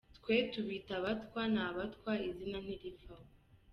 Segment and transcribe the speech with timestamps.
[0.17, 3.27] Twe tubita Abatwa, ni Abatwa izina ntirivaho.